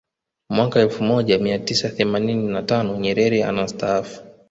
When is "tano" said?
2.63-2.97